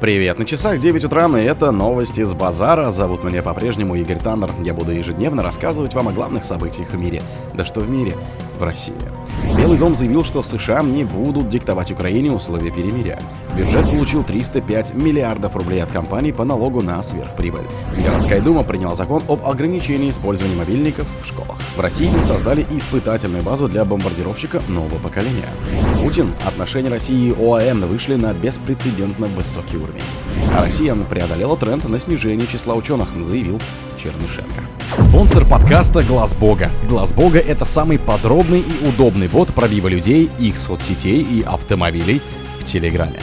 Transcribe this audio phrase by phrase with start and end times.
[0.00, 2.88] Привет, на часах 9 утра, и это новости с базара.
[2.90, 4.52] Зовут меня по-прежнему Игорь Таннер.
[4.62, 7.20] Я буду ежедневно рассказывать вам о главных событиях в мире.
[7.52, 8.16] Да что в мире?
[8.56, 8.94] В России.
[9.56, 13.18] Белый дом заявил, что США не будут диктовать Украине условия перемирия.
[13.56, 17.66] Бюджет получил 305 миллиардов рублей от компаний по налогу на сверхприбыль.
[18.04, 21.58] Городская дума приняла закон об ограничении использования мобильников в школах.
[21.76, 25.48] В России создали испытательную базу для бомбардировщика нового поколения.
[26.02, 29.87] Путин, отношения России и ОАЭ вышли на беспрецедентно высокий уровень.
[30.54, 33.60] А Россия преодолела тренд на снижение числа ученых, заявил
[33.96, 34.62] Чернышенко.
[34.96, 36.70] Спонсор подкаста Глаз Бога.
[36.88, 42.22] Глаз Бога это самый подробный и удобный бот пробива людей, их соцсетей и автомобилей
[42.58, 43.20] в Телеграме.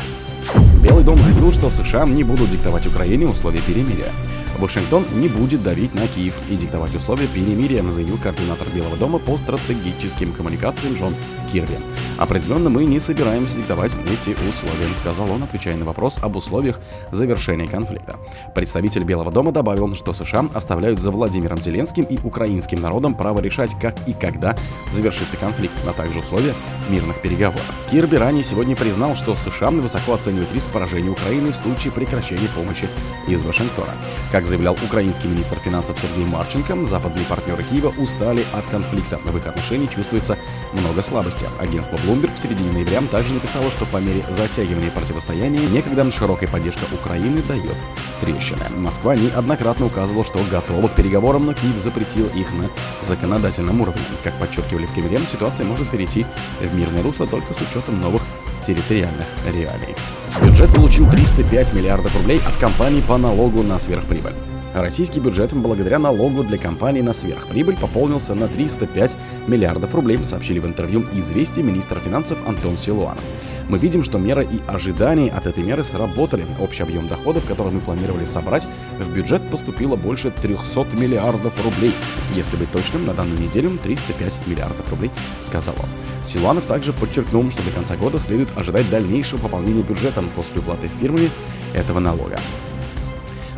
[0.85, 4.13] Белый дом заявил, что США не будут диктовать Украине условия перемирия.
[4.59, 9.35] Вашингтон не будет давить на Киев и диктовать условия перемирия, заявил координатор Белого дома по
[9.35, 11.15] стратегическим коммуникациям Джон
[11.51, 11.79] Кирби.
[12.17, 16.79] Определенно мы не собираемся диктовать эти условия, сказал он, отвечая на вопрос об условиях
[17.11, 18.17] завершения конфликта.
[18.53, 23.75] Представитель Белого дома добавил, что США оставляют за Владимиром Зеленским и украинским народом право решать,
[23.81, 24.55] как и когда
[24.91, 26.53] завершится конфликт, а также условия
[26.89, 27.65] мирных переговоров.
[27.89, 32.89] Кирби ранее сегодня признал, что США высоко оценивают риск поражения Украины в случае прекращения помощи
[33.29, 33.93] из Вашингтона.
[34.29, 39.17] Как заявлял украинский министр финансов Сергей Марченко, западные партнеры Киева устали от конфликта.
[39.23, 40.37] В их отношении чувствуется
[40.73, 41.45] много слабости.
[41.61, 46.83] Агентство Bloomberg в середине ноября также написало, что по мере затягивания противостояния некогда широкая поддержка
[46.93, 47.77] Украины дает
[48.19, 48.65] трещины.
[48.75, 52.69] Москва неоднократно указывала, что готова к переговорам, но Киев запретил их на
[53.01, 54.01] законодательном уровне.
[54.25, 56.25] Как подчеркивали в Кремле, ситуация может перейти
[56.59, 58.23] в мирное русло только с учетом новых
[58.65, 59.95] территориальных реалий.
[60.41, 64.33] Бюджет получил 305 миллиардов рублей от компаний по налогу на сверхприбыль.
[64.75, 69.15] Российский бюджет благодаря налогу для компаний на сверхприбыль пополнился на 305
[69.47, 73.23] миллиардов рублей, сообщили в интервью «Известия» министр финансов Антон Силуанов.
[73.69, 76.45] Мы видим, что меры и ожидания от этой меры сработали.
[76.59, 78.67] Общий объем доходов, который мы планировали собрать,
[78.99, 81.95] в бюджет поступило больше 300 миллиардов рублей.
[82.35, 85.87] Если быть точным, на данную неделю 305 миллиардов рублей, сказал он.
[86.21, 91.31] Силуанов также подчеркнул, что до конца года следует ожидать дальнейшего пополнения бюджета после уплаты фирмами
[91.73, 92.41] этого налога.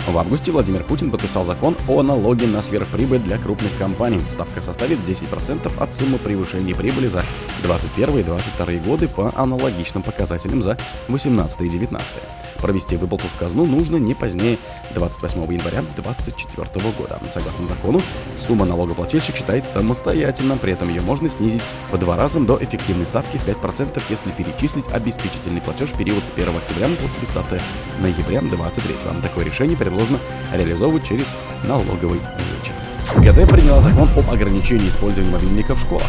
[0.07, 4.21] В августе Владимир Путин подписал закон о налоге на сверхприбыль для крупных компаний.
[4.29, 7.25] Ставка составит 10% от суммы превышения прибыли за
[7.61, 10.77] 2021 и 2022 годы по аналогичным показателям за
[11.09, 12.17] 2018 и 2019.
[12.61, 14.59] Провести выплату в казну нужно не позднее
[14.93, 17.19] 28 января 2024 года.
[17.29, 18.01] Согласно закону,
[18.37, 23.35] сумма налогоплательщик считает самостоятельно, при этом ее можно снизить в два раза до эффективной ставки
[23.35, 27.61] в 5%, если перечислить обеспечительный платеж в период с 1 октября по 30
[27.99, 29.21] ноября 2023.
[29.21, 30.19] Такое решение предложено предложено
[30.53, 31.27] реализовывать через
[31.63, 32.75] налоговый вычет.
[33.17, 36.07] ГД приняла закон об ограничении использования мобильников в школах.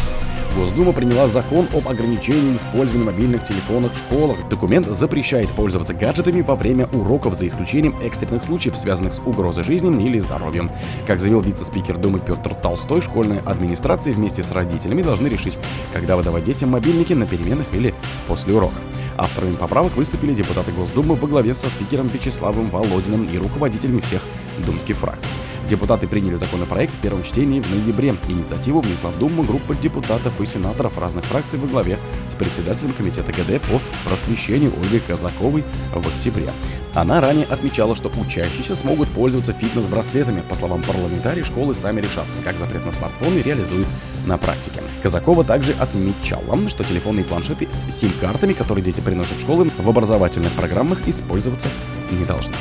[0.55, 4.49] Госдума приняла закон об ограничении использования мобильных телефонов в школах.
[4.49, 10.05] Документ запрещает пользоваться гаджетами во время уроков за исключением экстренных случаев, связанных с угрозой жизни
[10.05, 10.71] или здоровьем.
[11.07, 15.57] Как заявил вице-спикер Думы Петр Толстой, школьная администрация вместе с родителями должны решить,
[15.93, 17.93] когда выдавать детям мобильники на переменах или
[18.27, 18.79] после уроков.
[19.17, 24.23] Авторами поправок выступили депутаты Госдумы во главе со спикером Вячеславом Володиным и руководителями всех
[24.65, 25.29] думских фракций.
[25.69, 28.15] Депутаты приняли законопроект в первом чтении в ноябре.
[28.27, 33.31] Инициативу внесла в Думу группа депутатов и сенаторов разных фракций во главе с председателем комитета
[33.31, 35.63] ГД по просвещению Ольгой Казаковой
[35.93, 36.49] в октябре.
[36.95, 40.41] Она ранее отмечала, что учащиеся смогут пользоваться фитнес-браслетами.
[40.41, 43.87] По словам парламентариев, школы сами решат, как запрет на смартфоны реализуют
[44.25, 44.81] на практике.
[45.03, 50.53] Казакова также отмечала, что телефонные планшеты с сим-картами, которые дети приносят в школы, в образовательных
[50.53, 51.69] программах использоваться
[52.09, 52.55] не должны.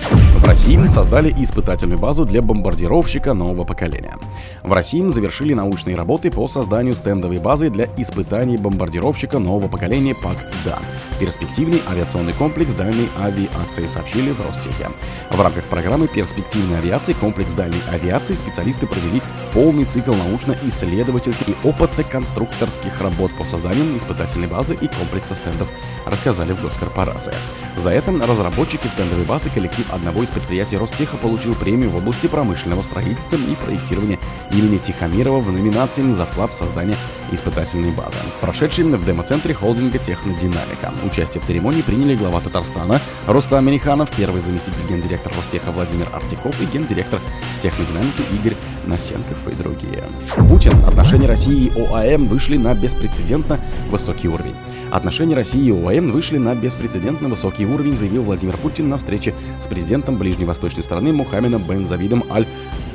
[0.00, 4.16] В России создали испытательную базу для бомбардировщика нового поколения.
[4.62, 10.78] В России завершили научные работы по созданию стендовой базы для испытаний бомбардировщика нового поколения ПАК-ДА.
[11.20, 14.88] Перспективный авиационный комплекс дальней авиации сообщили в Ростехе.
[15.30, 19.20] В рамках программы перспективной авиации комплекс дальней авиации специалисты провели
[19.52, 25.68] полный цикл научно-исследовательских и опытно-конструкторских работ по созданию испытательной базы и комплекса стендов,
[26.06, 27.34] рассказали в госкорпорации.
[27.76, 32.82] За это разработчики стендовой базы коллектив одного из предприятий Ростеха получил премию в области промышленного
[32.82, 34.18] строительства и проектирования
[34.50, 36.96] имени Тихомирова в номинации за вклад в создание
[37.32, 38.18] испытательной базы.
[38.40, 40.92] Прошедший в демо-центре холдинга Технодинамика.
[41.04, 46.64] Участие в церемонии приняли глава Татарстана Рустам Миниханов, первый заместитель гендиректора Ростеха Владимир Артиков и
[46.64, 47.20] гендиректор
[47.60, 48.56] Технодинамики Игорь
[48.86, 50.04] Насенков и другие.
[50.48, 53.58] Путин, отношения России и ОАЭ вышли на беспрецедентно
[53.90, 54.56] высокий уровень.
[54.90, 59.66] Отношения России и ОАЭ вышли на беспрецедентно высокий уровень, заявил Владимир Путин на встрече с
[59.66, 62.46] президентом ближневосточной страны Мухаммедом бен Завидом Аль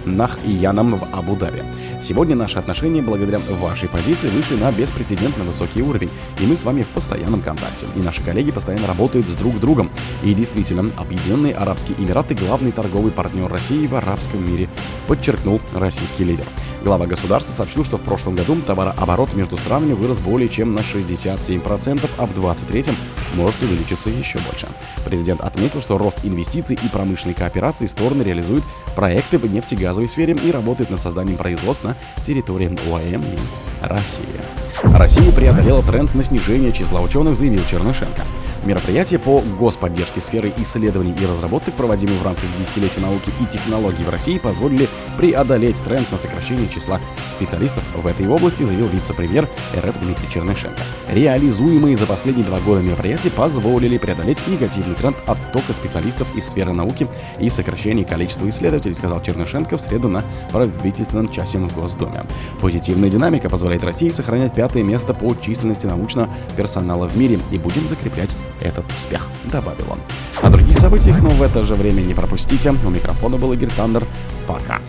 [0.05, 1.63] Нахияном в Абу-Даби.
[2.03, 6.83] Сегодня наши отношения, благодаря вашей позиции, вышли на беспрецедентно высокий уровень, и мы с вами
[6.83, 7.87] в постоянном контакте.
[7.95, 9.89] И наши коллеги постоянно работают с друг другом.
[10.21, 14.67] И действительно, Объединенные Арабские Эмираты– главный торговый партнер России в арабском мире,
[15.07, 16.45] подчеркнул российский лидер.
[16.83, 22.09] Глава государства сообщил, что в прошлом году товарооборот между странами вырос более чем на 67%,
[22.17, 22.97] а в 2023
[23.35, 24.67] может увеличиться еще больше.
[25.05, 30.51] Президент отметил, что рост инвестиций и промышленной кооперации стороны реализуют проекты в нефтегазовой сфере и
[30.51, 31.92] работают над созданием производств на
[32.25, 33.37] территории ОАМ и
[33.81, 34.25] России.
[34.83, 38.21] Россия преодолела тренд на снижение числа ученых, заявил Чернышенко.
[38.65, 44.09] Мероприятия по господдержке сферы исследований и разработок, проводимые в рамках десятилетия науки и технологий в
[44.09, 44.87] России, позволили
[45.17, 46.99] преодолеть тренд на сокращение числа
[47.29, 50.81] специалистов в этой области, заявил вице-премьер РФ Дмитрий Чернышенко.
[51.11, 57.07] Реализуемые за последние два года мероприятия позволили преодолеть негативный тренд оттока специалистов из сферы науки
[57.39, 62.25] и сокращения количества исследователей, сказал Чернышенко в среду на правительственном часе в Госдуме.
[62.61, 67.87] Позитивная динамика позволяет России сохранять пятое место по численности научного персонала в мире и будем
[67.87, 69.99] закреплять этот успех, добавил он.
[70.41, 72.71] О других событиях, но в это же время не пропустите.
[72.71, 74.05] У микрофона был Игорь Таннер.
[74.47, 74.79] Пока.